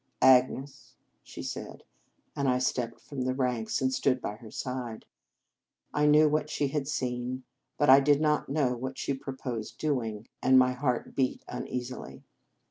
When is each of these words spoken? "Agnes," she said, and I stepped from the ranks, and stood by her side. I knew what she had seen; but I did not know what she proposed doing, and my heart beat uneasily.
"Agnes," 0.23 0.95
she 1.21 1.43
said, 1.43 1.83
and 2.35 2.49
I 2.49 2.57
stepped 2.57 2.99
from 3.01 3.21
the 3.21 3.35
ranks, 3.35 3.79
and 3.83 3.93
stood 3.93 4.19
by 4.19 4.33
her 4.37 4.49
side. 4.49 5.05
I 5.93 6.07
knew 6.07 6.27
what 6.27 6.49
she 6.49 6.69
had 6.69 6.87
seen; 6.87 7.43
but 7.77 7.87
I 7.87 7.99
did 7.99 8.19
not 8.19 8.49
know 8.49 8.75
what 8.75 8.97
she 8.97 9.13
proposed 9.13 9.77
doing, 9.77 10.27
and 10.41 10.57
my 10.57 10.71
heart 10.71 11.13
beat 11.15 11.43
uneasily. 11.47 12.23